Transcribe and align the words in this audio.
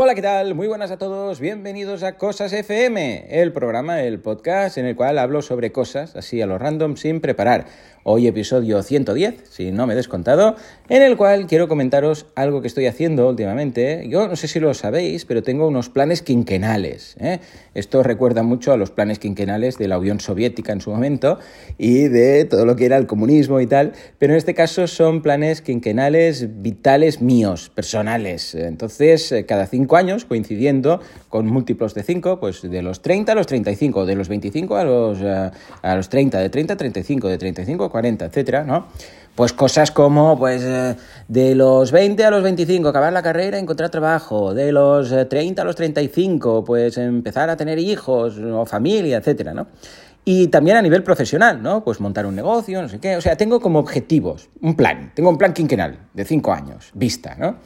Hola, 0.00 0.14
¿qué 0.14 0.22
tal? 0.22 0.54
Muy 0.54 0.68
buenas 0.68 0.92
a 0.92 0.96
todos. 0.96 1.40
Bienvenidos 1.40 2.04
a 2.04 2.16
Cosas 2.16 2.52
FM, 2.52 3.26
el 3.30 3.52
programa, 3.52 4.00
el 4.00 4.20
podcast 4.20 4.78
en 4.78 4.86
el 4.86 4.94
cual 4.94 5.18
hablo 5.18 5.42
sobre 5.42 5.72
cosas 5.72 6.14
así 6.14 6.40
a 6.40 6.46
lo 6.46 6.56
random 6.56 6.96
sin 6.96 7.20
preparar. 7.20 7.66
Hoy 8.04 8.26
episodio 8.26 8.82
110, 8.82 9.50
si 9.50 9.72
no 9.72 9.86
me 9.86 9.92
he 9.92 9.96
descontado, 9.96 10.56
en 10.88 11.02
el 11.02 11.16
cual 11.16 11.46
quiero 11.46 11.68
comentaros 11.68 12.26
algo 12.36 12.62
que 12.62 12.68
estoy 12.68 12.86
haciendo 12.86 13.28
últimamente. 13.28 14.06
Yo 14.08 14.28
no 14.28 14.36
sé 14.36 14.48
si 14.48 14.60
lo 14.60 14.72
sabéis, 14.72 15.24
pero 15.24 15.42
tengo 15.42 15.66
unos 15.66 15.90
planes 15.90 16.22
quinquenales. 16.22 17.16
¿eh? 17.20 17.40
Esto 17.74 18.02
recuerda 18.02 18.42
mucho 18.42 18.72
a 18.72 18.76
los 18.76 18.90
planes 18.90 19.18
quinquenales 19.18 19.78
de 19.78 19.88
la 19.88 19.98
Unión 19.98 20.20
Soviética 20.20 20.72
en 20.72 20.80
su 20.80 20.90
momento 20.90 21.38
y 21.76 22.04
de 22.04 22.44
todo 22.44 22.64
lo 22.64 22.76
que 22.76 22.86
era 22.86 22.96
el 22.96 23.06
comunismo 23.06 23.60
y 23.60 23.66
tal, 23.66 23.92
pero 24.18 24.32
en 24.32 24.38
este 24.38 24.54
caso 24.54 24.86
son 24.86 25.20
planes 25.20 25.60
quinquenales 25.60 26.62
vitales 26.62 27.20
míos, 27.20 27.70
personales. 27.74 28.54
Entonces, 28.54 29.32
eh, 29.32 29.44
cada 29.44 29.66
cinco 29.66 29.87
años, 29.96 30.24
coincidiendo 30.24 31.00
con 31.28 31.46
múltiplos 31.46 31.94
de 31.94 32.02
5, 32.02 32.40
pues 32.40 32.62
de 32.62 32.82
los 32.82 33.02
30 33.02 33.32
a 33.32 33.34
los 33.34 33.46
35, 33.46 34.06
de 34.06 34.14
los 34.14 34.28
25 34.28 34.76
a 34.76 34.84
los, 34.84 35.18
eh, 35.20 35.50
a 35.82 35.96
los 35.96 36.08
30, 36.08 36.38
de 36.38 36.50
30 36.50 36.74
a 36.74 36.76
35, 36.76 37.28
de 37.28 37.38
35 37.38 37.84
a 37.84 37.90
40, 37.90 38.24
etcétera, 38.26 38.64
¿no? 38.64 38.86
Pues 39.34 39.52
cosas 39.52 39.92
como, 39.92 40.36
pues, 40.36 40.62
eh, 40.64 40.96
de 41.28 41.54
los 41.54 41.92
20 41.92 42.24
a 42.24 42.30
los 42.30 42.42
25, 42.42 42.88
acabar 42.88 43.12
la 43.12 43.22
carrera, 43.22 43.58
encontrar 43.58 43.88
trabajo, 43.88 44.52
de 44.52 44.72
los 44.72 45.14
30 45.28 45.38
eh, 45.38 45.62
a 45.62 45.64
los 45.64 45.76
35, 45.76 46.64
pues 46.64 46.98
empezar 46.98 47.48
a 47.48 47.56
tener 47.56 47.78
hijos 47.78 48.36
o 48.38 48.66
familia, 48.66 49.18
etcétera, 49.18 49.54
¿no? 49.54 49.68
Y 50.24 50.48
también 50.48 50.76
a 50.76 50.82
nivel 50.82 51.02
profesional, 51.02 51.62
¿no? 51.62 51.82
Pues 51.82 52.00
montar 52.00 52.26
un 52.26 52.36
negocio, 52.36 52.82
no 52.82 52.88
sé 52.90 52.98
qué. 52.98 53.16
O 53.16 53.20
sea, 53.22 53.36
tengo 53.36 53.60
como 53.60 53.78
objetivos, 53.78 54.50
un 54.60 54.74
plan. 54.74 55.10
Tengo 55.14 55.30
un 55.30 55.38
plan 55.38 55.54
quinquenal 55.54 56.00
de 56.12 56.24
5 56.24 56.52
años, 56.52 56.90
vista, 56.92 57.34
¿no? 57.38 57.56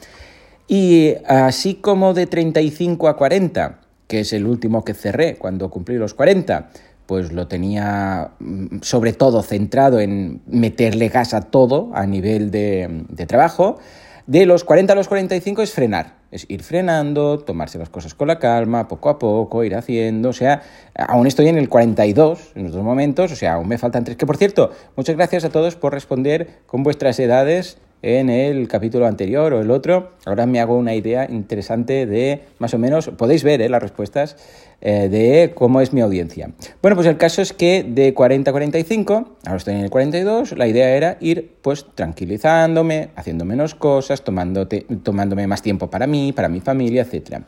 Y 0.67 1.15
así 1.27 1.75
como 1.75 2.13
de 2.13 2.27
35 2.27 3.07
a 3.07 3.17
40, 3.17 3.79
que 4.07 4.21
es 4.21 4.33
el 4.33 4.45
último 4.45 4.83
que 4.83 4.93
cerré 4.93 5.35
cuando 5.35 5.69
cumplí 5.69 5.95
los 5.95 6.13
40, 6.13 6.69
pues 7.05 7.31
lo 7.31 7.47
tenía 7.47 8.31
mm, 8.39 8.79
sobre 8.81 9.13
todo 9.13 9.43
centrado 9.43 9.99
en 9.99 10.41
meterle 10.47 11.09
gas 11.09 11.33
a 11.33 11.41
todo 11.41 11.91
a 11.93 12.05
nivel 12.05 12.51
de, 12.51 13.05
trabajo. 13.27 13.77
De 14.25 14.45
los 14.45 14.63
40 14.63 14.93
a 14.93 14.95
los 14.95 15.09
45 15.09 15.63
es 15.63 15.73
frenar, 15.73 16.15
es 16.31 16.45
ir 16.49 16.63
frenando, 16.63 17.39
tomarse 17.39 17.77
las 17.77 17.89
cosas 17.89 18.13
con 18.13 18.29
la 18.29 18.39
calma, 18.39 18.87
poco 18.87 19.09
a 19.09 19.19
poco, 19.19 19.65
ir 19.65 19.75
haciendo, 19.75 20.29
o 20.29 20.33
sea, 20.33 20.61
aún 20.95 21.27
estoy 21.27 21.49
en 21.49 21.57
el 21.57 21.67
42 21.67 22.53
en 22.55 22.67
estos 22.67 22.81
momentos, 22.83 23.33
o 23.33 23.35
sea, 23.35 23.55
aún 23.55 23.67
me 23.67 23.77
faltan 23.77 24.05
tres. 24.05 24.15
Que 24.15 24.25
por 24.25 24.37
cierto, 24.37 24.71
muchas 24.95 25.17
gracias 25.17 25.43
a 25.43 25.49
todos 25.49 25.75
por 25.75 25.91
responder 25.91 26.61
con 26.67 26.83
vuestras 26.83 27.19
edades 27.19 27.77
en 28.03 28.29
el 28.29 28.67
capítulo 28.67 29.07
anterior 29.07 29.53
o 29.53 29.61
el 29.61 29.71
otro. 29.71 30.11
Ahora 30.25 30.45
me 30.45 30.59
hago 30.59 30.77
una 30.77 30.93
idea 30.93 31.25
interesante 31.29 32.05
de, 32.05 32.43
más 32.59 32.73
o 32.73 32.77
menos, 32.77 33.09
podéis 33.17 33.43
ver 33.43 33.61
¿eh? 33.61 33.69
las 33.69 33.81
respuestas 33.81 34.35
eh, 34.81 35.07
de 35.07 35.53
cómo 35.55 35.79
es 35.79 35.93
mi 35.93 36.01
audiencia. 36.01 36.51
Bueno, 36.81 36.95
pues 36.95 37.07
el 37.07 37.17
caso 37.17 37.41
es 37.41 37.53
que 37.53 37.83
de 37.87 38.13
40 38.13 38.51
a 38.51 38.53
45, 38.53 39.37
ahora 39.45 39.57
estoy 39.57 39.75
en 39.75 39.79
el 39.79 39.89
42, 39.89 40.57
la 40.57 40.67
idea 40.67 40.89
era 40.89 41.17
ir 41.21 41.55
pues 41.61 41.85
tranquilizándome, 41.95 43.09
haciendo 43.15 43.45
menos 43.45 43.73
cosas, 43.73 44.21
tomándome 44.23 45.47
más 45.47 45.61
tiempo 45.61 45.89
para 45.89 46.05
mí, 46.05 46.33
para 46.33 46.49
mi 46.49 46.59
familia, 46.59 47.07
etc. 47.09 47.39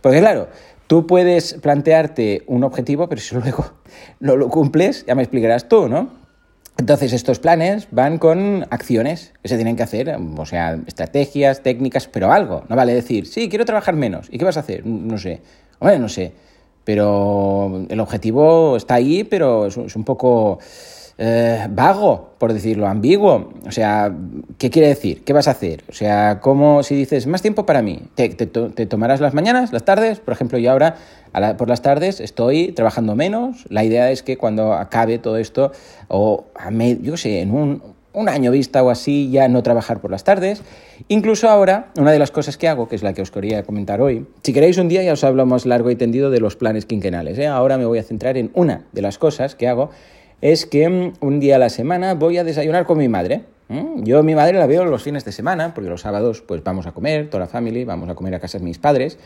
Porque 0.00 0.20
claro, 0.20 0.46
tú 0.86 1.08
puedes 1.08 1.54
plantearte 1.54 2.44
un 2.46 2.62
objetivo, 2.62 3.08
pero 3.08 3.20
si 3.20 3.34
luego 3.40 3.72
no 4.20 4.36
lo 4.36 4.48
cumples, 4.50 5.04
ya 5.04 5.16
me 5.16 5.22
explicarás 5.22 5.68
tú, 5.68 5.88
¿no? 5.88 6.25
Entonces, 6.78 7.14
estos 7.14 7.38
planes 7.38 7.88
van 7.90 8.18
con 8.18 8.66
acciones 8.70 9.32
que 9.42 9.48
se 9.48 9.56
tienen 9.56 9.76
que 9.76 9.82
hacer, 9.82 10.14
o 10.36 10.44
sea, 10.44 10.78
estrategias, 10.86 11.62
técnicas, 11.62 12.06
pero 12.06 12.32
algo. 12.32 12.64
No 12.68 12.76
vale 12.76 12.92
decir, 12.94 13.26
sí, 13.26 13.48
quiero 13.48 13.64
trabajar 13.64 13.96
menos. 13.96 14.28
¿Y 14.30 14.36
qué 14.36 14.44
vas 14.44 14.58
a 14.58 14.60
hacer? 14.60 14.84
No 14.84 15.16
sé. 15.16 15.40
Bueno, 15.80 16.00
no 16.00 16.08
sé. 16.10 16.32
Pero 16.84 17.86
el 17.88 17.98
objetivo 17.98 18.76
está 18.76 18.94
ahí, 18.94 19.24
pero 19.24 19.66
es 19.66 19.96
un 19.96 20.04
poco 20.04 20.58
eh, 21.18 21.66
vago, 21.70 22.34
por 22.38 22.52
decirlo, 22.52 22.86
ambiguo. 22.86 23.52
O 23.66 23.70
sea, 23.70 24.14
¿qué 24.58 24.70
quiere 24.70 24.88
decir? 24.88 25.24
¿Qué 25.24 25.32
vas 25.32 25.48
a 25.48 25.52
hacer? 25.52 25.82
O 25.88 25.92
sea, 25.92 26.40
como 26.40 26.82
si 26.82 26.94
dices, 26.94 27.26
más 27.26 27.40
tiempo 27.40 27.64
para 27.64 27.80
mí, 27.80 28.02
¿te, 28.14 28.28
tomarás 28.36 29.20
las 29.20 29.32
mañanas, 29.32 29.72
las 29.72 29.84
tardes? 29.84 30.20
Por 30.20 30.34
ejemplo, 30.34 30.58
yo 30.58 30.70
ahora 30.70 30.96
por 31.58 31.68
las 31.68 31.82
tardes 31.82 32.20
estoy 32.20 32.72
trabajando 32.72 33.14
menos. 33.14 33.66
La 33.70 33.84
idea 33.84 34.10
es 34.10 34.22
que 34.22 34.36
cuando 34.36 34.74
acabe 34.74 35.18
todo 35.18 35.38
esto, 35.38 35.72
o 36.08 36.46
a 36.54 36.70
yo 36.70 37.16
sé, 37.16 37.40
en 37.40 37.52
un, 37.52 37.96
año 38.28 38.50
vista 38.50 38.82
o 38.82 38.88
así, 38.88 39.30
ya 39.30 39.48
no 39.48 39.62
trabajar 39.62 40.00
por 40.00 40.10
las 40.10 40.24
tardes. 40.24 40.62
Incluso 41.08 41.48
ahora, 41.48 41.92
una 41.98 42.12
de 42.12 42.18
las 42.18 42.30
cosas 42.30 42.56
que 42.56 42.68
hago, 42.68 42.88
que 42.88 42.96
es 42.96 43.02
la 43.02 43.12
que 43.12 43.20
os 43.20 43.30
quería 43.30 43.62
comentar 43.62 44.00
hoy, 44.00 44.26
si 44.42 44.54
queréis 44.54 44.78
un 44.78 44.88
día 44.88 45.02
ya 45.02 45.12
os 45.12 45.24
hablamos 45.24 45.66
largo 45.66 45.90
y 45.90 45.96
tendido 45.96 46.30
de 46.30 46.40
los 46.40 46.56
planes 46.56 46.86
quinquenales. 46.86 47.38
¿eh? 47.38 47.46
Ahora 47.46 47.76
me 47.76 47.84
voy 47.84 47.98
a 47.98 48.02
centrar 48.02 48.38
en 48.38 48.50
una 48.54 48.84
de 48.92 49.02
las 49.02 49.18
cosas 49.18 49.54
que 49.54 49.68
hago 49.68 49.90
es 50.40 50.66
que 50.66 50.88
mm, 50.88 51.12
un 51.20 51.40
día 51.40 51.56
a 51.56 51.58
la 51.58 51.68
semana 51.68 52.14
voy 52.14 52.38
a 52.38 52.44
desayunar 52.44 52.86
con 52.86 52.98
mi 52.98 53.08
madre. 53.08 53.42
Yo 53.96 54.22
mi 54.22 54.36
madre 54.36 54.56
la 54.58 54.66
veo 54.66 54.84
los 54.84 55.02
fines 55.02 55.24
de 55.24 55.32
semana, 55.32 55.74
porque 55.74 55.90
los 55.90 56.02
sábados 56.02 56.40
pues 56.40 56.62
vamos 56.62 56.86
a 56.86 56.92
comer, 56.92 57.28
toda 57.28 57.40
la 57.40 57.48
familia, 57.48 57.84
vamos 57.84 58.08
a 58.08 58.14
comer 58.14 58.32
a 58.36 58.38
casa 58.38 58.58
de 58.58 58.64
mis 58.64 58.78
padres. 58.78 59.18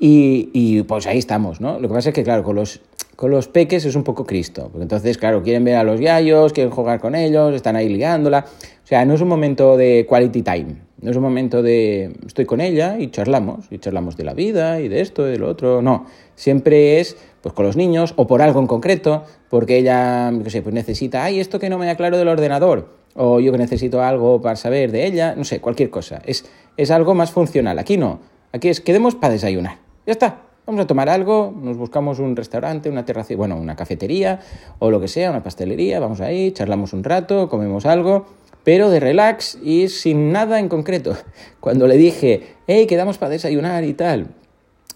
Y, 0.00 0.82
pues 0.84 1.06
ahí 1.06 1.18
estamos, 1.18 1.60
¿no? 1.60 1.78
Lo 1.78 1.88
que 1.88 1.94
pasa 1.94 2.08
es 2.08 2.14
que, 2.14 2.24
claro, 2.24 2.42
con 2.42 2.56
los, 2.56 2.80
con 3.14 3.30
los 3.30 3.46
peques 3.48 3.84
es 3.84 3.94
un 3.94 4.02
poco 4.02 4.24
Cristo. 4.24 4.68
Porque 4.70 4.82
entonces, 4.82 5.18
claro, 5.18 5.42
quieren 5.42 5.64
ver 5.64 5.76
a 5.76 5.84
los 5.84 6.00
gallos, 6.00 6.52
quieren 6.52 6.72
jugar 6.72 6.98
con 6.98 7.14
ellos, 7.14 7.54
están 7.54 7.76
ahí 7.76 7.88
liándola. 7.88 8.46
O 8.82 8.86
sea, 8.86 9.04
no 9.04 9.14
es 9.14 9.20
un 9.20 9.28
momento 9.28 9.76
de 9.76 10.06
quality 10.08 10.42
time. 10.42 10.76
No 11.04 11.10
es 11.10 11.16
un 11.18 11.22
momento 11.22 11.62
de 11.62 12.16
estoy 12.26 12.46
con 12.46 12.62
ella 12.62 12.98
y 12.98 13.10
charlamos. 13.10 13.66
Y 13.70 13.78
charlamos 13.78 14.16
de 14.16 14.24
la 14.24 14.32
vida 14.32 14.80
y 14.80 14.88
de 14.88 15.02
esto 15.02 15.28
y 15.28 15.32
de 15.32 15.38
lo 15.38 15.50
otro. 15.50 15.82
No. 15.82 16.06
Siempre 16.34 16.98
es 16.98 17.18
pues 17.42 17.54
con 17.54 17.66
los 17.66 17.76
niños 17.76 18.14
o 18.16 18.26
por 18.26 18.40
algo 18.40 18.58
en 18.58 18.66
concreto, 18.66 19.24
porque 19.50 19.76
ella, 19.76 20.30
no 20.30 20.48
sé, 20.48 20.62
pues 20.62 20.74
necesita, 20.74 21.22
ay, 21.22 21.40
esto 21.40 21.58
que 21.58 21.68
no 21.68 21.76
me 21.76 21.90
aclaro 21.90 22.16
del 22.16 22.28
ordenador, 22.28 22.88
o 23.14 23.38
yo 23.38 23.52
que 23.52 23.58
necesito 23.58 24.02
algo 24.02 24.40
para 24.40 24.56
saber 24.56 24.90
de 24.90 25.04
ella, 25.04 25.34
no 25.36 25.44
sé, 25.44 25.60
cualquier 25.60 25.90
cosa. 25.90 26.22
Es, 26.24 26.46
es 26.78 26.90
algo 26.90 27.14
más 27.14 27.32
funcional. 27.32 27.78
Aquí 27.78 27.98
no. 27.98 28.20
Aquí 28.52 28.70
es 28.70 28.80
quedemos 28.80 29.14
para 29.14 29.34
desayunar. 29.34 29.76
Ya 30.06 30.12
está. 30.12 30.40
Vamos 30.66 30.80
a 30.80 30.86
tomar 30.86 31.10
algo, 31.10 31.52
nos 31.54 31.76
buscamos 31.76 32.18
un 32.18 32.34
restaurante, 32.34 32.88
una 32.88 33.04
terraza, 33.04 33.36
bueno, 33.36 33.56
una 33.56 33.76
cafetería 33.76 34.40
o 34.78 34.90
lo 34.90 34.98
que 34.98 35.08
sea, 35.08 35.28
una 35.28 35.42
pastelería, 35.42 36.00
vamos 36.00 36.22
ahí, 36.22 36.52
charlamos 36.52 36.94
un 36.94 37.04
rato, 37.04 37.50
comemos 37.50 37.84
algo, 37.84 38.24
pero 38.64 38.90
de 38.90 38.98
relax 38.98 39.58
y 39.62 39.88
sin 39.88 40.32
nada 40.32 40.58
en 40.58 40.68
concreto. 40.68 41.16
Cuando 41.60 41.86
le 41.86 41.96
dije, 41.96 42.54
hey, 42.66 42.86
quedamos 42.86 43.18
para 43.18 43.30
desayunar 43.30 43.84
y 43.84 43.94
tal, 43.94 44.28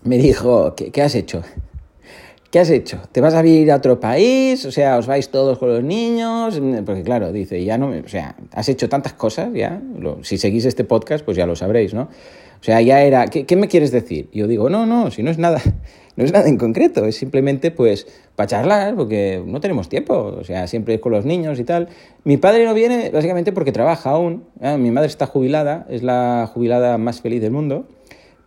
me 0.02 0.18
dijo, 0.18 0.74
¿qué, 0.74 1.02
has 1.02 1.14
hecho? 1.14 1.42
¿Qué 2.50 2.58
has 2.58 2.70
hecho? 2.70 3.00
¿Te 3.12 3.20
vas 3.20 3.34
a 3.34 3.46
ir 3.46 3.70
a 3.70 3.76
otro 3.76 4.00
país? 4.00 4.64
O 4.64 4.72
sea, 4.72 4.96
¿os 4.96 5.06
vais 5.06 5.30
todos 5.30 5.58
con 5.58 5.68
los 5.68 5.84
niños? 5.84 6.60
Porque 6.86 7.02
claro, 7.02 7.30
dice, 7.30 7.62
ya 7.62 7.76
no, 7.76 7.90
o 7.90 8.08
sea, 8.08 8.36
has 8.52 8.68
hecho 8.68 8.88
tantas 8.88 9.12
cosas, 9.12 9.50
ya, 9.52 9.80
si 10.22 10.38
seguís 10.38 10.64
este 10.64 10.84
podcast, 10.84 11.24
pues 11.24 11.36
ya 11.36 11.46
lo 11.46 11.54
sabréis, 11.54 11.92
¿no? 11.92 12.08
O 12.60 12.64
sea, 12.64 12.80
ya 12.80 13.02
era, 13.02 13.26
¿qué, 13.28 13.56
me 13.56 13.68
quieres 13.68 13.92
decir? 13.92 14.28
Y 14.32 14.40
yo 14.40 14.46
digo, 14.48 14.68
no, 14.68 14.84
no, 14.84 15.10
si 15.10 15.22
no 15.22 15.30
es 15.30 15.38
nada, 15.38 15.60
no 16.16 16.24
es 16.24 16.32
nada 16.32 16.48
en 16.48 16.56
concreto, 16.56 17.04
es 17.04 17.16
simplemente 17.16 17.70
pues 17.70 18.06
para 18.34 18.48
charlar, 18.48 18.96
porque 18.96 19.42
no 19.44 19.60
tenemos 19.60 19.88
tiempo, 19.88 20.14
o 20.14 20.44
sea, 20.44 20.66
siempre 20.66 20.94
es 20.94 21.00
con 21.00 21.12
los 21.12 21.24
niños 21.24 21.60
y 21.60 21.64
tal. 21.64 21.88
Mi 22.24 22.36
padre 22.36 22.64
no 22.64 22.74
viene 22.74 23.10
básicamente 23.10 23.52
porque 23.52 23.72
trabaja 23.72 24.10
aún, 24.10 24.44
¿eh? 24.60 24.76
mi 24.76 24.90
madre 24.90 25.08
está 25.08 25.26
jubilada, 25.26 25.86
es 25.88 26.02
la 26.02 26.50
jubilada 26.52 26.98
más 26.98 27.20
feliz 27.20 27.40
del 27.40 27.52
mundo, 27.52 27.86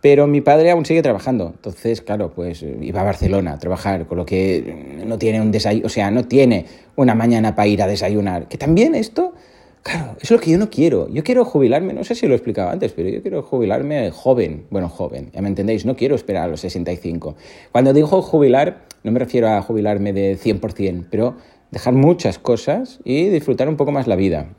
pero 0.02 0.26
mi 0.26 0.40
padre 0.40 0.72
aún 0.72 0.84
sigue 0.84 1.00
trabajando. 1.00 1.52
Entonces, 1.54 2.02
claro, 2.02 2.32
pues 2.34 2.62
iba 2.62 3.00
a 3.00 3.04
Barcelona 3.04 3.52
a 3.52 3.58
trabajar, 3.58 4.06
con 4.06 4.18
lo 4.18 4.26
que 4.26 5.04
no 5.06 5.16
tiene 5.16 5.40
un 5.40 5.52
desayuno, 5.52 5.86
o 5.86 5.88
sea, 5.88 6.10
no 6.10 6.24
tiene 6.24 6.66
una 6.96 7.14
mañana 7.14 7.54
para 7.54 7.68
ir 7.68 7.82
a 7.82 7.86
desayunar. 7.86 8.48
Que 8.48 8.58
también 8.58 8.96
esto, 8.96 9.32
claro, 9.82 10.16
es 10.20 10.30
lo 10.30 10.38
que 10.38 10.50
yo 10.50 10.58
no 10.58 10.70
quiero. 10.70 11.08
Yo 11.08 11.24
quiero 11.24 11.44
jubilarme, 11.44 11.92
no 11.92 12.04
sé 12.04 12.14
si 12.14 12.26
lo 12.26 12.32
he 12.32 12.36
explicado 12.36 12.70
antes, 12.70 12.92
pero 12.92 13.08
yo 13.08 13.22
quiero 13.22 13.42
jubilarme 13.42 14.10
joven. 14.10 14.66
Bueno, 14.70 14.88
joven, 14.88 15.30
ya 15.32 15.42
me 15.42 15.48
entendéis, 15.48 15.84
no 15.84 15.96
quiero 15.96 16.14
esperar 16.14 16.44
a 16.44 16.48
los 16.48 16.60
65. 16.60 17.36
Cuando 17.70 17.92
digo 17.92 18.22
jubilar, 18.22 18.86
no 19.02 19.12
me 19.12 19.18
refiero 19.18 19.48
a 19.48 19.60
jubilarme 19.62 20.12
de 20.12 20.38
100%, 20.38 21.06
pero 21.10 21.36
dejar 21.70 21.94
muchas 21.94 22.38
cosas 22.38 23.00
y 23.04 23.28
disfrutar 23.28 23.68
un 23.68 23.76
poco 23.76 23.92
más 23.92 24.06
la 24.06 24.16
vida. 24.16 24.54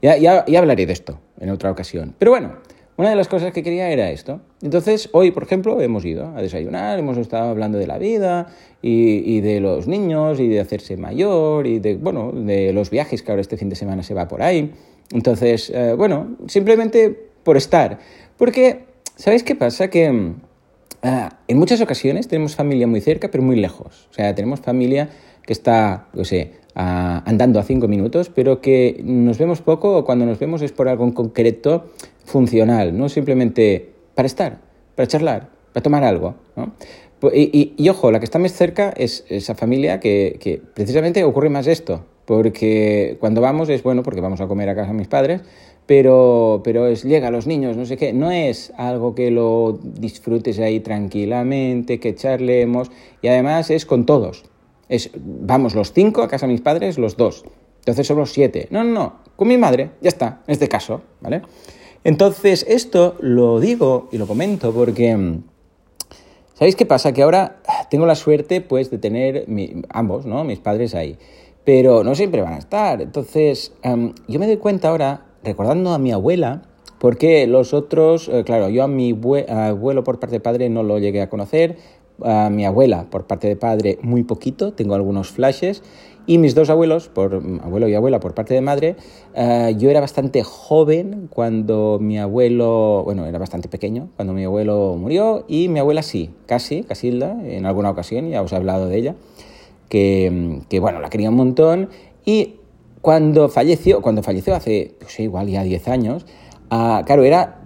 Ya, 0.00 0.16
ya 0.16 0.58
hablaré 0.58 0.86
de 0.86 0.92
esto 0.92 1.18
en 1.40 1.50
otra 1.50 1.70
ocasión. 1.70 2.14
Pero 2.18 2.30
bueno, 2.30 2.54
una 2.96 3.10
de 3.10 3.16
las 3.16 3.28
cosas 3.28 3.52
que 3.52 3.62
quería 3.62 3.90
era 3.90 4.10
esto. 4.10 4.40
Entonces, 4.60 5.08
hoy, 5.12 5.30
por 5.30 5.42
ejemplo, 5.44 5.80
hemos 5.80 6.04
ido 6.04 6.28
a 6.36 6.42
desayunar, 6.42 6.98
hemos 6.98 7.16
estado 7.16 7.48
hablando 7.48 7.78
de 7.78 7.86
la 7.86 7.98
vida 7.98 8.48
y, 8.82 9.40
de 9.40 9.60
los 9.60 9.86
niños 9.86 10.40
y 10.40 10.48
de 10.48 10.60
hacerse 10.60 10.96
mayor 10.96 11.66
y 11.66 11.78
de, 11.78 11.96
bueno, 11.96 12.32
de 12.32 12.72
los 12.72 12.90
viajes 12.90 13.22
que 13.22 13.32
ahora 13.32 13.40
este 13.40 13.56
fin 13.56 13.68
de 13.68 13.76
semana 13.76 14.02
se 14.02 14.14
va 14.14 14.28
por 14.28 14.42
ahí. 14.42 14.72
Entonces, 15.12 15.70
eh, 15.70 15.94
bueno, 15.96 16.36
simplemente 16.46 17.10
por 17.42 17.56
estar. 17.56 17.98
Porque, 18.36 18.84
¿sabéis 19.16 19.42
qué 19.42 19.54
pasa? 19.54 19.88
Que 19.88 20.34
ah, 21.02 21.38
en 21.48 21.58
muchas 21.58 21.80
ocasiones 21.80 22.28
tenemos 22.28 22.56
familia 22.56 22.86
muy 22.86 23.00
cerca, 23.00 23.30
pero 23.30 23.42
muy 23.42 23.56
lejos. 23.56 24.08
O 24.10 24.14
sea, 24.14 24.34
tenemos 24.34 24.60
familia 24.60 25.10
que 25.44 25.52
está, 25.52 26.06
no 26.14 26.24
sé, 26.24 26.52
andando 26.74 27.60
a 27.60 27.62
cinco 27.64 27.88
minutos, 27.88 28.30
pero 28.34 28.60
que 28.60 29.00
nos 29.04 29.38
vemos 29.38 29.60
poco 29.60 29.96
o 29.98 30.04
cuando 30.04 30.24
nos 30.24 30.38
vemos 30.38 30.62
es 30.62 30.72
por 30.72 30.88
algo 30.88 31.04
en 31.04 31.12
concreto 31.12 31.90
funcional, 32.24 32.96
no 32.96 33.08
simplemente 33.08 33.92
para 34.14 34.26
estar, 34.26 34.60
para 34.94 35.06
charlar, 35.06 35.48
para 35.72 35.82
tomar 35.82 36.04
algo, 36.04 36.34
¿no? 36.56 36.72
Y, 37.32 37.88
ojo, 37.88 38.10
la 38.10 38.18
que 38.18 38.24
está 38.24 38.40
más 38.40 38.52
cerca 38.52 38.92
es 38.96 39.24
esa 39.28 39.54
familia 39.54 40.00
que, 40.00 40.38
que, 40.40 40.60
precisamente 40.74 41.22
ocurre 41.22 41.50
más 41.50 41.68
esto, 41.68 42.04
porque 42.24 43.16
cuando 43.20 43.40
vamos 43.40 43.68
es 43.68 43.84
bueno 43.84 44.02
porque 44.02 44.20
vamos 44.20 44.40
a 44.40 44.48
comer 44.48 44.68
a 44.68 44.74
casa 44.74 44.88
de 44.88 44.98
mis 44.98 45.06
padres, 45.06 45.42
pero, 45.86 46.60
pero 46.64 46.86
es 46.86 47.02
llega 47.02 47.28
a 47.28 47.30
los 47.30 47.46
niños, 47.46 47.76
no 47.76 47.86
sé 47.86 47.96
qué, 47.96 48.12
no 48.12 48.30
es 48.30 48.72
algo 48.76 49.14
que 49.14 49.30
lo 49.30 49.78
disfrutes 49.82 50.58
ahí 50.58 50.80
tranquilamente, 50.80 51.98
que 51.98 52.14
charlemos, 52.14 52.90
y 53.20 53.28
además 53.28 53.70
es 53.70 53.86
con 53.86 54.06
todos. 54.06 54.44
Es, 54.88 55.10
vamos 55.14 55.74
los 55.74 55.92
cinco 55.92 56.22
a 56.22 56.28
casa 56.28 56.46
de 56.46 56.52
mis 56.52 56.60
padres, 56.60 56.98
los 56.98 57.16
dos. 57.16 57.44
Entonces 57.78 58.06
somos 58.06 58.32
siete. 58.32 58.68
No, 58.70 58.84
no, 58.84 58.92
no, 58.92 59.14
con 59.34 59.48
mi 59.48 59.58
madre, 59.58 59.90
ya 60.00 60.08
está, 60.08 60.42
en 60.46 60.52
este 60.52 60.68
caso, 60.68 61.02
¿vale? 61.20 61.42
Entonces, 62.04 62.64
esto 62.68 63.16
lo 63.20 63.60
digo 63.60 64.08
y 64.10 64.18
lo 64.18 64.26
comento 64.26 64.72
porque, 64.72 65.16
mm, 65.16 65.44
¿sabéis 66.54 66.74
qué 66.74 66.84
pasa? 66.84 67.12
Que 67.12 67.22
ahora 67.22 67.60
tengo 67.90 68.06
la 68.06 68.16
suerte, 68.16 68.60
pues, 68.60 68.90
de 68.90 68.98
tener 68.98 69.46
ambos, 69.88 70.26
¿no? 70.26 70.42
Mis 70.44 70.58
padres 70.58 70.94
ahí. 70.94 71.16
Pero 71.64 72.02
no 72.02 72.14
siempre 72.16 72.42
van 72.42 72.54
a 72.54 72.58
estar. 72.58 73.00
Entonces, 73.00 73.72
yo 74.26 74.38
me 74.40 74.46
doy 74.46 74.56
cuenta 74.56 74.88
ahora, 74.88 75.26
recordando 75.44 75.92
a 75.92 75.98
mi 75.98 76.12
abuela, 76.12 76.62
porque 76.98 77.46
los 77.46 77.74
otros, 77.74 78.28
eh, 78.28 78.44
claro, 78.44 78.68
yo 78.68 78.84
a 78.84 78.88
mi 78.88 79.10
abuelo 79.10 80.04
por 80.04 80.20
parte 80.20 80.36
de 80.36 80.40
padre 80.40 80.68
no 80.68 80.82
lo 80.82 80.98
llegué 80.98 81.20
a 81.20 81.28
conocer, 81.28 81.76
a 82.24 82.50
mi 82.50 82.64
abuela 82.64 83.06
por 83.10 83.26
parte 83.26 83.48
de 83.48 83.56
padre 83.56 83.98
muy 84.02 84.22
poquito, 84.22 84.72
tengo 84.72 84.94
algunos 84.94 85.30
flashes, 85.30 85.82
y 86.26 86.38
mis 86.38 86.54
dos 86.54 86.70
abuelos, 86.70 87.08
por 87.08 87.34
abuelo 87.34 87.88
y 87.88 87.94
abuela 87.94 88.20
por 88.20 88.34
parte 88.34 88.54
de 88.54 88.60
madre, 88.60 88.96
eh, 89.34 89.74
yo 89.76 89.90
era 89.90 90.00
bastante 90.00 90.44
joven 90.44 91.28
cuando 91.28 91.98
mi 92.00 92.18
abuelo, 92.18 93.02
bueno, 93.04 93.26
era 93.26 93.38
bastante 93.38 93.68
pequeño 93.68 94.08
cuando 94.14 94.32
mi 94.32 94.44
abuelo 94.44 94.94
murió 94.96 95.44
y 95.48 95.68
mi 95.68 95.80
abuela 95.80 96.02
sí, 96.02 96.30
casi, 96.46 96.84
Casilda, 96.84 97.36
en 97.44 97.66
alguna 97.66 97.90
ocasión, 97.90 98.28
ya 98.28 98.42
os 98.42 98.52
he 98.52 98.56
hablado 98.56 98.86
de 98.86 98.98
ella, 98.98 99.14
que, 99.88 100.60
que 100.68 100.78
bueno, 100.78 101.00
la 101.00 101.10
quería 101.10 101.30
un 101.30 101.36
montón 101.36 101.88
y 102.24 102.56
cuando 103.02 103.48
falleció, 103.48 104.00
cuando 104.00 104.22
falleció 104.22 104.54
hace, 104.54 104.94
pues 104.98 105.20
igual 105.20 105.48
ya 105.48 105.62
10 105.62 105.88
años, 105.88 106.24
uh, 106.70 107.04
claro, 107.04 107.24
era... 107.24 107.60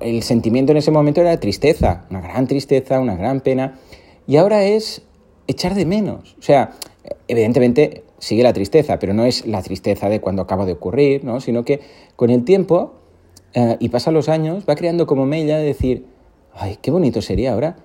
el 0.00 0.22
sentimiento 0.22 0.72
en 0.72 0.78
ese 0.78 0.90
momento 0.90 1.20
era 1.20 1.38
tristeza, 1.40 2.04
una 2.10 2.20
gran 2.20 2.46
tristeza, 2.46 3.00
una 3.00 3.16
gran 3.16 3.40
pena, 3.40 3.78
y 4.26 4.36
ahora 4.36 4.64
es 4.64 5.02
echar 5.46 5.74
de 5.74 5.86
menos. 5.86 6.36
O 6.38 6.42
sea, 6.42 6.72
evidentemente 7.28 8.04
sigue 8.18 8.42
la 8.42 8.52
tristeza, 8.52 8.98
pero 8.98 9.14
no 9.14 9.24
es 9.24 9.46
la 9.46 9.62
tristeza 9.62 10.08
de 10.08 10.20
cuando 10.20 10.42
acaba 10.42 10.66
de 10.66 10.72
ocurrir, 10.72 11.24
¿no? 11.24 11.40
sino 11.40 11.64
que 11.64 11.80
con 12.16 12.30
el 12.30 12.44
tiempo 12.44 12.94
eh, 13.52 13.76
y 13.80 13.90
pasan 13.90 14.14
los 14.14 14.28
años 14.28 14.64
va 14.68 14.74
creando 14.74 15.06
como 15.06 15.26
mella 15.26 15.58
de 15.58 15.64
decir, 15.64 16.06
ay, 16.54 16.78
qué 16.80 16.90
bonito 16.90 17.22
sería 17.22 17.52
ahora 17.52 17.76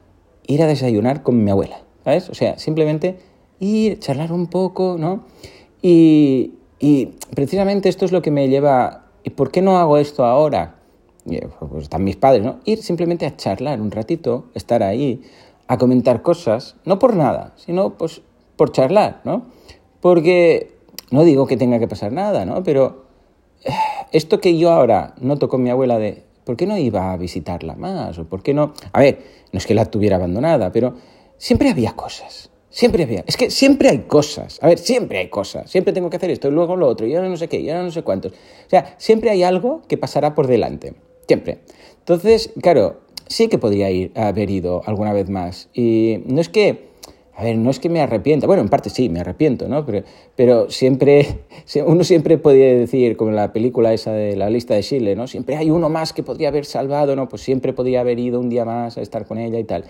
ir 0.47 0.63
a 0.63 0.67
desayunar 0.67 1.23
con 1.23 1.43
mi 1.43 1.51
abuela, 1.51 1.83
¿sabes? 2.03 2.29
O 2.29 2.33
sea, 2.33 2.57
simplemente 2.57 3.17
ir, 3.59 3.99
charlar 3.99 4.31
un 4.31 4.47
poco, 4.47 4.95
¿no? 4.97 5.25
Y, 5.81 6.53
precisamente 7.35 7.89
esto 7.89 8.05
es 8.05 8.11
lo 8.11 8.21
que 8.21 8.31
me 8.31 8.49
lleva, 8.49 9.05
¿y 9.23 9.31
por 9.31 9.51
qué 9.51 9.61
no 9.61 9.77
hago 9.77 9.97
esto 9.97 10.25
ahora? 10.25 10.75
Eh, 11.29 11.47
pues 11.59 11.83
están 11.83 12.03
mis 12.03 12.15
padres, 12.15 12.43
¿no? 12.43 12.59
Ir 12.65 12.81
simplemente 12.81 13.25
a 13.25 13.35
charlar 13.35 13.81
un 13.81 13.91
ratito, 13.91 14.45
estar 14.53 14.83
ahí, 14.83 15.21
a 15.67 15.77
comentar 15.77 16.21
cosas, 16.21 16.75
no 16.85 16.97
por 16.99 17.15
nada, 17.15 17.53
sino 17.57 17.97
pues 17.97 18.21
por 18.55 18.71
charlar, 18.71 19.21
¿no? 19.23 19.43
Porque 20.01 20.75
no 21.11 21.23
digo 21.23 21.47
que 21.47 21.57
tenga 21.57 21.79
que 21.79 21.87
pasar 21.87 22.11
nada, 22.11 22.45
¿no? 22.45 22.63
Pero 22.63 23.05
eh, 23.63 23.71
esto 24.11 24.39
que 24.39 24.57
yo 24.57 24.71
ahora 24.71 25.13
noto 25.19 25.49
con 25.49 25.61
mi 25.61 25.69
abuela 25.69 25.99
de, 25.99 26.23
¿por 26.45 26.55
qué 26.57 26.65
no 26.65 26.77
iba 26.77 27.11
a 27.11 27.17
visitarla 27.17 27.75
más? 27.75 28.17
¿O 28.17 28.25
por 28.25 28.41
qué 28.41 28.53
no? 28.53 28.73
A 28.93 28.99
ver, 29.01 29.23
no 29.51 29.57
es 29.57 29.65
que 29.65 29.73
la 29.73 29.85
tuviera 29.85 30.15
abandonada, 30.15 30.71
pero 30.71 30.95
siempre 31.37 31.69
había 31.69 31.93
cosas. 31.95 32.49
Siempre 32.69 33.03
había. 33.03 33.23
Es 33.25 33.35
que 33.35 33.49
siempre 33.49 33.89
hay 33.89 33.99
cosas. 33.99 34.59
A 34.61 34.67
ver, 34.67 34.77
siempre 34.77 35.19
hay 35.19 35.29
cosas. 35.29 35.69
Siempre 35.69 35.93
tengo 35.93 36.09
que 36.09 36.17
hacer 36.17 36.29
esto 36.29 36.47
y 36.47 36.51
luego 36.51 36.75
lo 36.75 36.87
otro 36.87 37.07
y 37.07 37.15
ahora 37.15 37.29
no 37.29 37.37
sé 37.37 37.47
qué 37.47 37.59
y 37.59 37.69
ahora 37.69 37.83
no 37.83 37.91
sé 37.91 38.03
cuántos. 38.03 38.31
O 38.33 38.69
sea, 38.69 38.95
siempre 38.97 39.29
hay 39.31 39.43
algo 39.43 39.81
que 39.87 39.97
pasará 39.97 40.35
por 40.35 40.47
delante. 40.47 40.93
Siempre. 41.27 41.59
Entonces, 41.99 42.51
claro, 42.61 43.01
sí 43.27 43.47
que 43.47 43.57
podría 43.57 43.87
haber 44.15 44.49
ido 44.49 44.83
alguna 44.85 45.13
vez 45.13 45.29
más. 45.29 45.69
Y 45.73 46.23
no 46.25 46.41
es 46.41 46.49
que 46.49 46.89
a 47.39 47.43
ver, 47.43 47.57
no 47.57 47.69
es 47.69 47.79
que 47.79 47.87
me 47.87 48.01
arrepienta, 48.01 48.47
bueno, 48.47 48.61
en 48.61 48.67
parte 48.67 48.89
sí, 48.89 49.07
me 49.07 49.21
arrepiento, 49.21 49.69
¿no? 49.69 49.85
Pero, 49.85 50.05
pero 50.35 50.69
siempre, 50.69 51.39
uno 51.85 52.03
siempre 52.03 52.37
podría 52.37 52.75
decir, 52.75 53.15
como 53.15 53.29
en 53.29 53.37
la 53.37 53.53
película 53.53 53.93
esa 53.93 54.11
de 54.11 54.35
la 54.35 54.49
lista 54.49 54.73
de 54.73 54.83
Chile, 54.83 55.15
¿no? 55.15 55.25
Siempre 55.25 55.55
hay 55.55 55.71
uno 55.71 55.87
más 55.87 56.11
que 56.11 56.21
podría 56.21 56.49
haber 56.49 56.65
salvado, 56.65 57.15
¿no? 57.15 57.29
Pues 57.29 57.41
siempre 57.41 57.71
podría 57.71 58.01
haber 58.01 58.19
ido 58.19 58.41
un 58.41 58.49
día 58.49 58.65
más 58.65 58.97
a 58.97 59.01
estar 59.01 59.25
con 59.25 59.37
ella 59.37 59.57
y 59.57 59.63
tal. 59.63 59.85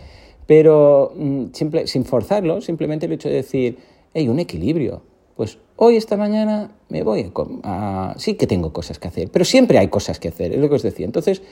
Pero 0.50 1.14
mm, 1.16 1.54
simple, 1.54 1.86
sin 1.86 2.06
forzarlo, 2.06 2.60
simplemente 2.60 3.06
el 3.06 3.12
hecho 3.12 3.30
de 3.30 3.36
decir, 3.36 3.78
hay 4.16 4.28
un 4.30 4.40
equilibrio. 4.40 5.04
Pues 5.36 5.60
hoy, 5.76 5.96
esta 5.96 6.18
mañana, 6.18 6.72
me 6.90 7.04
voy 7.04 7.32
a... 7.62 8.16
Sí 8.18 8.34
que 8.34 8.48
tengo 8.48 8.74
cosas 8.74 8.98
que 8.98 9.10
hacer, 9.10 9.30
pero 9.30 9.46
siempre 9.46 9.78
hay 9.78 9.90
cosas 9.90 10.20
que 10.20 10.30
hacer, 10.30 10.52
es 10.52 10.58
lo 10.58 10.68
que 10.68 10.74
os 10.74 10.82
decía. 10.82 11.06
Entonces, 11.06 11.44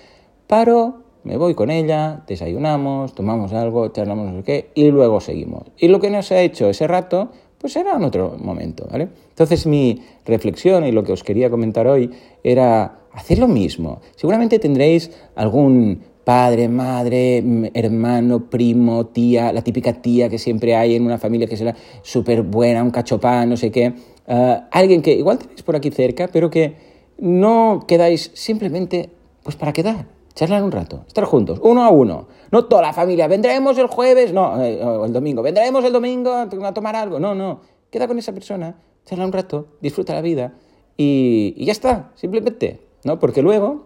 paro, 0.47 1.03
me 1.25 1.37
voy 1.37 1.53
con 1.53 1.69
ella, 1.69 2.23
desayunamos, 2.25 3.13
tomamos 3.13 3.53
algo, 3.53 3.87
charlamos 3.89 4.31
no 4.31 4.37
sé 4.39 4.43
qué 4.43 4.71
y 4.73 4.89
luego 4.89 5.21
seguimos. 5.21 5.65
Y 5.77 5.89
lo 5.89 5.99
que 5.99 6.09
nos 6.09 6.31
ha 6.31 6.41
hecho 6.41 6.67
ese 6.67 6.87
rato, 6.87 7.29
pues 7.59 7.73
será 7.73 7.97
en 7.97 8.03
otro 8.03 8.35
momento, 8.39 8.87
¿vale? 8.91 9.09
Entonces 9.29 9.67
mi 9.67 10.01
reflexión 10.25 10.87
y 10.87 10.91
lo 10.91 11.03
que 11.03 11.11
os 11.11 11.23
quería 11.23 11.51
comentar 11.51 11.85
hoy 11.85 12.09
era 12.43 13.01
hacer 13.11 13.37
lo 13.37 13.47
mismo. 13.47 14.01
Seguramente 14.15 14.57
tendréis 14.57 15.11
algún 15.35 16.01
padre, 16.27 16.67
madre, 16.67 17.71
hermano, 17.73 18.49
primo, 18.49 19.05
tía, 19.05 19.53
la 19.53 19.61
típica 19.61 19.93
tía 19.93 20.27
que 20.27 20.37
siempre 20.37 20.75
hay 20.75 20.93
en 20.97 21.05
una 21.05 21.17
familia 21.17 21.47
que 21.47 21.55
será 21.55 21.73
súper 22.01 22.41
buena, 22.41 22.83
un 22.83 22.91
cachopán, 22.91 23.49
no 23.49 23.55
sé 23.55 23.71
qué. 23.71 23.93
Ah, 24.27 24.67
alguien 24.73 25.01
que 25.01 25.13
igual 25.13 25.37
tenéis 25.37 25.63
por 25.63 25.77
aquí 25.77 25.89
cerca, 25.89 26.27
pero 26.27 26.49
que 26.49 26.75
no 27.17 27.85
quedáis 27.87 28.29
simplemente 28.33 29.09
pues 29.41 29.55
para 29.55 29.71
quedar 29.71 30.05
charlar 30.35 30.63
un 30.63 30.73
rato, 30.73 31.05
estar 31.07 31.23
juntos, 31.23 31.61
uno 31.63 31.85
a 31.85 31.91
uno. 31.91 32.27
No 32.51 32.65
toda 32.65 32.81
la 32.81 32.91
familia, 32.91 33.29
vendremos 33.29 33.77
el 33.77 33.87
jueves, 33.87 34.33
no, 34.33 34.61
eh, 34.61 34.81
el 35.05 35.13
domingo, 35.13 35.41
vendremos 35.41 35.85
el 35.85 35.93
domingo 35.93 36.33
a 36.33 36.73
tomar 36.73 36.97
algo. 36.97 37.21
No, 37.21 37.35
no. 37.35 37.61
Queda 37.89 38.05
con 38.05 38.19
esa 38.19 38.33
persona, 38.33 38.75
charla 39.05 39.25
un 39.25 39.31
rato, 39.31 39.67
disfruta 39.79 40.13
la 40.13 40.21
vida 40.21 40.55
y, 40.97 41.55
ya 41.63 41.71
está, 41.71 42.11
simplemente. 42.15 42.81
¿no? 43.05 43.17
Porque 43.17 43.41
luego, 43.41 43.85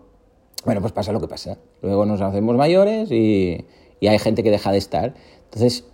bueno, 0.65 0.81
pues 0.81 0.93
pasa 0.93 1.11
lo 1.11 1.19
que 1.19 1.27
pasa. 1.27 1.57
Luego 1.81 2.05
nos 2.05 2.21
hacemos 2.21 2.55
mayores 2.55 3.11
y, 3.11 3.65
hay 4.01 4.19
gente 4.19 4.43
que 4.43 4.51
deja 4.51 4.71
de 4.71 4.77
estar. 4.77 5.13
Entonces, 5.45 5.86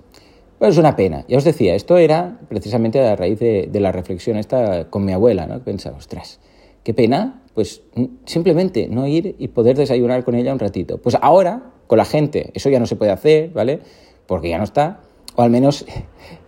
bueno, 0.59 0.71
es 0.71 0.77
una 0.77 0.95
pena. 0.95 1.25
Ya 1.27 1.37
os 1.37 1.43
decía, 1.43 1.75
esto 1.75 1.97
era 1.97 2.39
precisamente 2.49 3.05
a 3.05 3.15
raíz 3.15 3.39
de, 3.39 3.69
la 3.73 3.91
reflexión 3.91 4.37
esta 4.37 4.89
con 4.89 5.05
mi 5.05 5.11
abuela, 5.11 5.45
¿no? 5.45 5.59
Pensaba, 5.59 5.97
ostras, 5.97 6.39
qué 6.83 6.93
pena 6.93 7.43
pues 7.57 7.81
simplemente 8.25 8.87
no 8.87 9.07
ir 9.07 9.35
y 9.39 9.47
poder 9.47 9.75
desayunar 9.75 10.23
con 10.23 10.35
ella 10.35 10.53
un 10.53 10.59
ratito. 10.59 10.99
Pues 10.99 11.17
ahora, 11.19 11.71
con 11.87 11.97
la 11.97 12.05
gente, 12.05 12.51
eso 12.53 12.69
ya 12.69 12.79
no 12.79 12.85
se 12.85 12.95
puede 12.95 13.11
hacer, 13.11 13.49
¿vale? 13.49 13.79
Porque 14.27 14.49
ya 14.49 14.59
no 14.59 14.63
está, 14.63 15.01
o 15.37 15.43
al 15.43 15.51
menos 15.51 15.85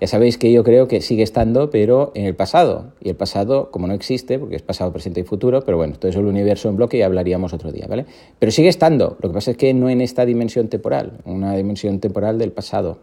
ya 0.01 0.07
sabéis 0.07 0.39
que 0.39 0.51
yo 0.51 0.63
creo 0.63 0.87
que 0.87 0.99
sigue 1.01 1.21
estando, 1.21 1.69
pero 1.69 2.11
en 2.15 2.25
el 2.25 2.35
pasado. 2.35 2.93
Y 2.99 3.09
el 3.09 3.15
pasado, 3.15 3.69
como 3.69 3.85
no 3.85 3.93
existe, 3.93 4.39
porque 4.39 4.55
es 4.55 4.63
pasado, 4.63 4.91
presente 4.91 5.19
y 5.19 5.23
futuro, 5.23 5.61
pero 5.63 5.77
bueno, 5.77 5.93
todo 5.99 6.09
eso 6.09 6.19
el 6.19 6.25
universo 6.25 6.69
en 6.69 6.75
bloque 6.75 6.97
y 6.97 7.03
hablaríamos 7.03 7.53
otro 7.53 7.71
día, 7.71 7.85
¿vale? 7.87 8.07
Pero 8.39 8.51
sigue 8.51 8.67
estando, 8.67 9.15
lo 9.21 9.29
que 9.29 9.33
pasa 9.33 9.51
es 9.51 9.57
que 9.57 9.73
no 9.75 9.89
en 9.89 10.01
esta 10.01 10.25
dimensión 10.25 10.69
temporal, 10.69 11.19
una 11.25 11.55
dimensión 11.55 11.99
temporal 11.99 12.39
del 12.39 12.51
pasado. 12.51 12.99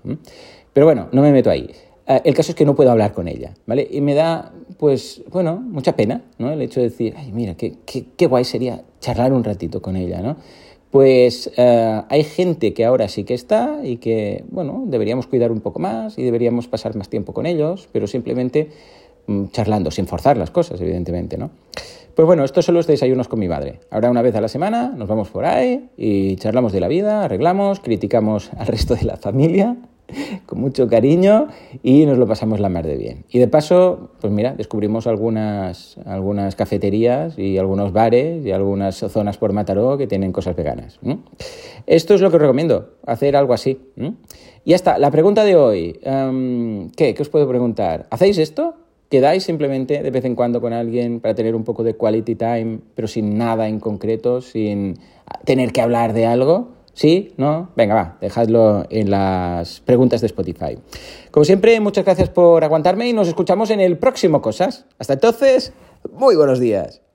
Pero 0.73 0.87
bueno, 0.87 1.09
no 1.13 1.23
me 1.23 1.31
meto 1.31 1.51
ahí. 1.51 1.71
Eh, 2.09 2.21
el 2.25 2.35
caso 2.35 2.51
es 2.51 2.57
que 2.57 2.65
no 2.65 2.75
puedo 2.75 2.91
hablar 2.91 3.13
con 3.13 3.29
ella, 3.29 3.55
¿vale? 3.67 3.87
Y 3.89 4.01
me 4.01 4.15
da, 4.15 4.53
pues, 4.79 5.23
bueno, 5.31 5.57
mucha 5.57 5.95
pena, 5.95 6.23
¿no? 6.39 6.51
El 6.51 6.63
hecho 6.63 6.81
de 6.81 6.89
decir, 6.89 7.15
ay, 7.17 7.31
mira, 7.33 7.55
qué, 7.55 7.75
qué, 7.85 8.27
guay 8.27 8.45
sería 8.45 8.83
charlar 9.01 9.33
un 9.33 9.45
ratito 9.45 9.81
con 9.81 9.97
ella, 9.97 10.21
¿no? 10.21 10.37
Pues 10.97 11.51
eh, 11.59 12.03
hay 12.09 12.25
gente 12.25 12.73
que 12.73 12.87
ahora 12.87 13.09
sí 13.09 13.25
que 13.25 13.35
está 13.35 13.81
y 13.85 13.99
que, 13.99 14.47
bueno, 14.49 14.85
deberíamos 14.87 15.27
cuidar 15.27 15.53
un 15.53 15.61
poco 15.61 15.79
más 15.79 16.17
y 16.17 16.23
deberíamos 16.23 16.69
pasar 16.69 16.97
más 16.97 17.11
tiempo 17.11 17.35
con 17.35 17.45
ellos, 17.45 17.87
pero 17.93 18.07
simplemente 18.07 18.71
mm, 19.27 19.49
charlando, 19.49 19.91
sin 19.91 20.07
forzar 20.07 20.39
las 20.39 20.51
cosas, 20.51 20.81
evidentemente, 20.81 21.37
¿no? 21.37 21.51
Pues 22.15 22.25
bueno, 22.25 22.45
estos 22.45 22.65
son 22.65 22.77
los 22.77 22.87
desayunos 22.87 23.29
con 23.29 23.39
mi 23.39 23.47
madre. 23.47 23.81
Ahora 23.91 24.11
una 24.11 24.23
vez 24.23 24.37
a 24.37 24.41
la 24.41 24.49
semana 24.49 24.95
nos 24.97 25.07
vamos 25.07 25.29
por 25.29 25.45
ahí 25.45 25.91
y 25.99 26.37
charlamos 26.37 26.73
de 26.73 26.81
la 26.81 26.89
vida, 26.89 27.25
arreglamos, 27.25 27.81
criticamos 27.81 28.51
al 28.57 28.67
resto 28.67 28.95
de 28.95 29.03
la 29.03 29.19
familia 29.19 29.77
con 30.47 30.61
mucho 30.61 30.89
cariño 30.89 31.49
y 31.83 32.07
nos 32.07 32.19
lo 32.19 32.27
pasamos 32.27 32.61
la 32.61 32.69
mar 32.69 32.87
de 32.87 32.97
bien. 32.97 33.25
Y 33.31 33.39
de 33.39 33.49
paso, 33.49 34.11
pues 34.21 34.33
mira, 34.33 34.55
descubrimos 34.55 35.07
algunas, 35.07 35.99
algunas 36.05 36.55
cafeterías 36.57 37.39
y 37.39 37.59
algunos 37.59 37.93
bares 37.93 38.45
y 38.45 38.53
algunas 38.53 38.97
zonas 38.97 39.39
por 39.39 39.53
Mataró 39.53 39.97
que 39.99 40.07
tienen 40.07 40.33
cosas 40.33 40.57
veganas. 40.57 40.99
Esto 41.87 42.15
es 42.15 42.21
lo 42.21 42.31
que 42.31 42.37
os 42.37 42.43
recomiendo, 42.43 42.95
hacer 43.07 43.37
algo 43.37 43.55
así. 43.55 43.81
Y 44.65 44.71
ya 44.71 44.77
está, 44.77 44.99
la 44.99 45.11
pregunta 45.11 45.45
de 45.45 45.57
hoy, 45.57 45.99
em, 46.03 46.91
¿qué? 46.91 47.15
¿Qué 47.15 47.23
os 47.23 47.29
puedo 47.29 47.49
preguntar? 47.49 48.07
¿Hacéis 48.11 48.39
esto? 48.39 48.75
¿Quedáis 49.09 49.45
simplemente 49.45 50.03
de 50.03 50.11
vez 50.11 50.25
en 50.25 50.35
cuando 50.35 50.61
con 50.61 50.73
alguien 50.73 51.21
para 51.21 51.35
tener 51.35 51.55
un 51.55 51.63
poco 51.63 51.85
de 51.85 51.95
quality 51.95 52.35
time, 52.35 52.81
pero 52.97 53.07
sin 53.07 53.39
nada 53.39 53.69
en 53.69 53.79
concreto, 53.79 54.41
sin 54.41 54.99
tener 55.45 55.73
que 55.73 55.81
hablar 55.81 56.13
de 56.13 56.27
algo? 56.27 56.76
¿Sí? 56.97 57.35
¿No? 57.37 57.69
Venga, 57.77 57.95
va, 57.95 58.17
dejadlo 58.23 58.87
en 58.89 59.11
las 59.11 59.81
preguntas 59.81 60.23
de 60.23 60.29
Spotify. 60.29 60.79
Como 61.31 61.45
siempre, 61.45 61.79
muchas 61.79 62.07
gracias 62.07 62.31
por 62.31 62.65
aguantarme 62.65 63.07
y 63.07 63.13
nos 63.13 63.29
escuchamos 63.29 63.69
en 63.69 63.81
el 63.81 63.99
próximo 63.99 64.41
Cosas. 64.41 64.87
Hasta 64.99 65.13
entonces, 65.13 65.75
muy 66.15 66.37
buenos 66.37 66.59
días. 66.59 67.06